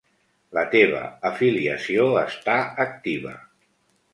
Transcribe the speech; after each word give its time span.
La 0.57 0.61
teva 0.71 1.01
afiliació 1.29 2.07
està 2.25 2.57
activa. 2.87 3.37